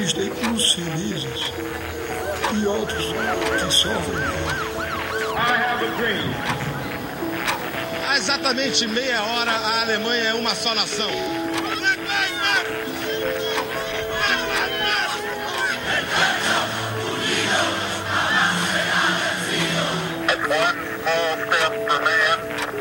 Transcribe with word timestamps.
existem 0.00 0.30
uns 0.48 0.72
felizes 0.74 1.52
e 2.54 2.66
outros 2.66 3.04
que 3.06 3.72
sofrem. 3.72 4.18
Há 8.06 8.16
exatamente 8.16 8.86
meia 8.86 9.22
hora, 9.22 9.50
a 9.50 9.80
Alemanha 9.82 10.28
é 10.28 10.34
uma 10.34 10.54
só 10.54 10.74
nação. 10.74 11.10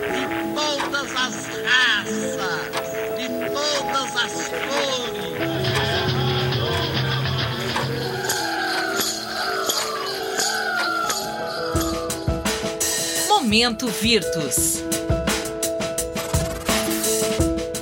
de 0.07 0.23
todas 0.55 1.11
as 1.15 1.35
raças, 1.65 2.37
de 3.17 3.27
todas 3.49 4.15
as 4.15 4.47
cores. 4.49 4.76
Momento 13.47 13.87
Virtus. 13.87 14.83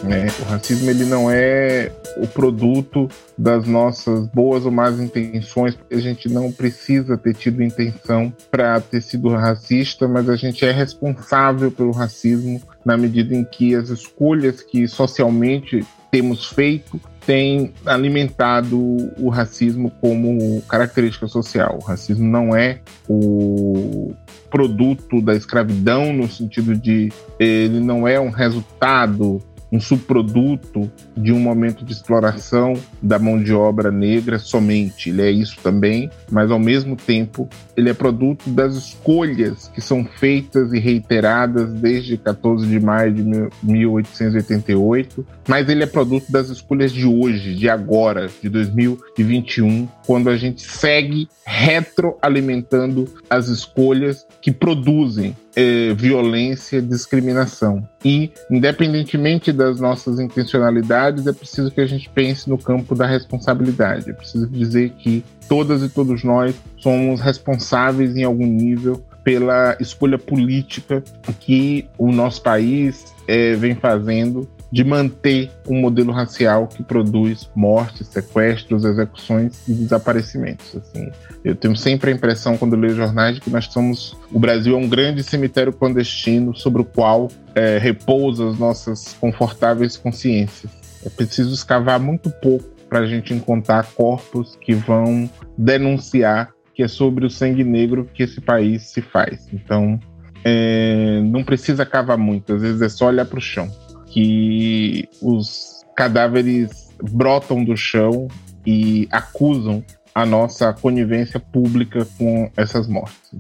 né? 0.04 0.28
O 0.40 0.44
racismo 0.44 0.92
ele 0.92 1.06
não 1.06 1.32
é 1.32 1.92
o 2.18 2.28
produto 2.28 3.10
das 3.36 3.66
nossas 3.66 4.28
boas 4.28 4.64
ou 4.64 4.72
más 4.72 5.00
intenções. 5.00 5.76
A 5.92 5.98
gente 5.98 6.30
não 6.30 6.52
precisa 6.52 7.18
ter 7.18 7.34
tido 7.34 7.64
intenção 7.64 8.32
para 8.52 8.80
ter 8.80 9.02
sido 9.02 9.30
racista, 9.30 10.08
mas 10.08 10.30
a 10.30 10.36
gente 10.36 10.64
é 10.64 10.72
responsável 10.72 11.72
pelo 11.72 11.92
racismo 11.92 12.62
na 12.86 12.96
medida 12.96 13.34
em 13.34 13.44
que 13.44 13.74
as 13.74 13.90
escolhas 13.90 14.62
que 14.62 14.88
socialmente 14.88 15.84
temos 16.12 16.46
feito 16.46 17.02
têm 17.26 17.74
alimentado 17.86 18.78
o 19.20 19.30
racismo 19.30 19.92
como 20.02 20.62
característica 20.64 21.28
social. 21.28 21.80
O 21.82 21.86
racismo 21.86 22.26
não 22.26 22.56
é 22.56 22.80
o 23.08 24.14
produto 24.50 25.22
da 25.22 25.36
escravidão 25.36 26.14
no 26.14 26.28
sentido 26.30 26.76
de 26.76 27.12
ele 27.40 27.80
não 27.80 28.08
é 28.08 28.20
um 28.20 28.30
resultado 28.30 29.42
um 29.72 29.80
subproduto 29.80 30.92
de 31.16 31.32
um 31.32 31.40
momento 31.40 31.84
de 31.84 31.92
exploração 31.92 32.74
da 33.02 33.18
mão 33.20 33.42
de 33.42 33.54
obra 33.54 33.92
negra 33.92 34.40
somente. 34.40 35.10
Ele 35.10 35.22
é 35.22 35.32
isso 35.32 35.58
também, 35.62 36.10
mas 36.32 36.52
ao 36.52 36.60
mesmo 36.60 36.96
tempo 36.96 37.50
ele 37.76 37.90
é 37.90 37.94
produto 37.94 38.50
das 38.50 38.76
escolhas 38.76 39.70
que 39.74 39.82
são 39.82 40.06
feitas 40.06 40.72
e 40.74 40.80
reiteradas 40.80 41.74
desde 41.74 42.18
14 42.18 42.66
de 42.68 42.80
maio 42.80 43.14
de 43.14 43.24
1888, 43.64 45.26
mas 45.48 45.68
ele 45.70 45.84
é 45.84 45.88
produto 45.88 46.32
das 46.32 46.50
escolhas 46.50 46.92
de 46.92 47.06
hoje, 47.06 47.54
de 47.56 47.70
agora, 47.70 48.30
de 48.42 48.50
2021, 48.50 49.88
quando 50.06 50.30
a 50.30 50.38
gente 50.38 50.62
segue 50.62 51.28
retroalimentando 51.46 53.08
as 53.30 53.48
escolhas 53.48 54.26
que 54.42 54.52
produzem 54.52 55.36
eh, 55.56 55.94
violência, 55.96 56.82
discriminação. 56.82 57.88
E, 58.06 58.32
independentemente 58.52 59.52
das 59.52 59.80
nossas 59.80 60.20
intencionalidades, 60.20 61.26
é 61.26 61.34
preciso 61.34 61.72
que 61.72 61.82
a 61.82 61.88
gente 61.88 62.08
pense 62.08 62.48
no 62.48 62.56
campo 62.56 62.94
da 62.94 63.08
responsabilidade. 63.08 64.12
É 64.12 64.14
preciso 64.14 64.48
dizer 64.48 64.92
que 64.92 65.26
todas 65.50 65.82
e 65.82 65.90
todos 65.90 66.24
nós 66.24 66.56
somos 66.78 67.20
responsáveis 67.20 68.16
em 68.16 68.24
algum 68.24 68.46
nível 68.46 69.04
pela 69.24 69.76
escolha 69.80 70.20
política 70.20 71.04
que 71.40 71.90
o 71.98 72.12
nosso 72.12 72.44
país 72.44 73.12
eh, 73.28 73.56
vem 73.56 73.74
fazendo 73.74 74.48
de 74.72 74.84
manter 74.84 75.52
um 75.68 75.80
modelo 75.80 76.12
racial 76.12 76.68
que 76.68 76.84
produz 76.84 77.50
mortes, 77.56 78.08
sequestros, 78.08 78.84
execuções 78.84 79.68
e 79.68 79.74
desaparecimentos. 79.74 80.76
Assim, 80.76 81.12
eu 81.44 81.56
tenho 81.56 81.76
sempre 81.76 82.12
a 82.12 82.14
impressão, 82.14 82.58
quando 82.58 82.76
leio 82.76 82.96
jornais, 82.96 83.36
de 83.36 83.42
que 83.42 83.50
nós 83.50 83.66
somos. 83.66 84.18
O 84.32 84.40
Brasil 84.40 84.76
é 84.76 84.78
um 84.78 84.88
grande 84.88 85.24
cemitério 85.24 85.72
clandestino 85.72 86.56
sobre 86.56 86.82
o 86.82 86.86
qual 86.86 87.30
é, 87.54 87.78
repousa 87.78 88.50
as 88.50 88.58
nossas 88.58 89.16
confortáveis 89.20 89.98
consciências. 89.98 90.72
É 91.06 91.10
preciso 91.10 91.54
escavar 91.54 92.00
muito 92.00 92.30
pouco 92.30 92.66
para 92.90 93.00
a 93.00 93.06
gente 93.06 93.34
encontrar 93.34 93.86
corpos 93.94 94.56
que 94.60 94.74
vão 94.74 95.30
denunciar 95.58 96.54
que 96.74 96.84
é 96.84 96.88
sobre 96.90 97.26
o 97.26 97.30
sangue 97.30 97.64
negro 97.64 98.10
que 98.14 98.22
esse 98.22 98.42
país 98.42 98.84
se 98.90 99.02
faz. 99.02 99.48
Então, 99.54 99.98
é, 100.44 101.22
não 101.24 101.42
precisa 101.42 101.86
cavar 101.86 102.18
muito, 102.18 102.54
às 102.54 102.62
vezes 102.62 102.82
é 102.82 102.90
só 102.90 103.08
olhar 103.08 103.26
para 103.26 103.40
o 103.40 103.42
chão 103.42 103.72
que 104.16 105.10
os 105.22 105.84
cadáveres 105.94 106.90
brotam 107.04 107.66
do 107.66 107.76
chão 107.76 108.30
e 108.66 109.10
acusam 109.12 109.84
a 110.14 110.26
nossa 110.26 110.72
conivência 110.72 111.38
pública 111.38 112.08
com 112.18 112.50
essas 112.56 112.88
mortes. 112.88 113.34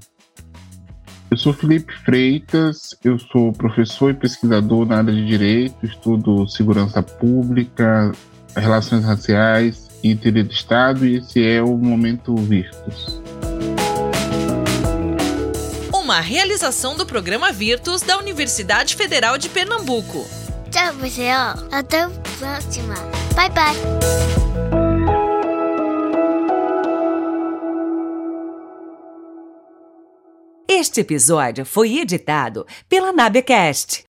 Eu 1.31 1.37
sou 1.37 1.53
Felipe 1.53 1.93
Freitas, 2.03 2.93
eu 3.05 3.17
sou 3.17 3.53
professor 3.53 4.11
e 4.11 4.13
pesquisador 4.15 4.85
na 4.85 4.97
área 4.97 5.13
de 5.13 5.25
direito, 5.25 5.85
estudo 5.85 6.45
segurança 6.49 7.01
pública, 7.01 8.11
relações 8.53 9.05
raciais 9.05 9.87
e 10.03 10.13
teoria 10.13 10.43
do 10.43 10.51
Estado, 10.51 11.05
e 11.05 11.15
esse 11.15 11.41
é 11.41 11.63
o 11.63 11.77
Momento 11.77 12.35
Virtus. 12.35 13.21
Uma 15.93 16.19
realização 16.19 16.97
do 16.97 17.05
programa 17.05 17.53
Virtus 17.53 18.01
da 18.01 18.17
Universidade 18.17 18.93
Federal 18.95 19.37
de 19.37 19.47
Pernambuco. 19.47 20.44
Tchau, 20.75 20.93
pessoal. 20.95 21.55
Até 21.71 22.01
a 22.01 22.09
próxima. 22.37 22.95
Bye, 23.33 23.49
bye. 23.51 23.73
Este 30.67 30.99
episódio 30.99 31.65
foi 31.65 31.99
editado 31.99 32.67
pela 32.89 33.13
NabeCast. 33.13 34.03